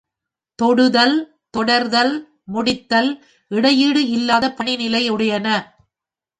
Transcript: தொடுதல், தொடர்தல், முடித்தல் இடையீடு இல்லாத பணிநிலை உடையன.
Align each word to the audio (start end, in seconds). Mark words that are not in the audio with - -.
தொடுதல், 0.59 1.15
தொடர்தல், 1.57 2.13
முடித்தல் 2.53 3.11
இடையீடு 3.51 4.09
இல்லாத 4.09 4.53
பணிநிலை 4.53 5.03
உடையன. 5.09 5.47